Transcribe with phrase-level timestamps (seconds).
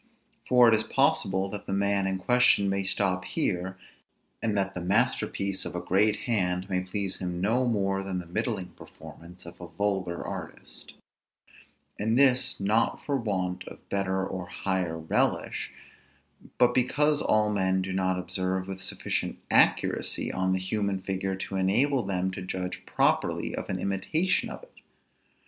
[0.49, 3.77] For it is possible that the man in question may stop here,
[4.41, 8.25] and that the masterpiece of a great hand may please him no more than the
[8.25, 10.93] middling performance of a vulgar artist;
[11.99, 15.69] and this not for want of better or higher relish,
[16.57, 21.57] but because all men do not observe with sufficient accuracy on the human figure to
[21.57, 24.73] enable them to judge properly of an imitation of it.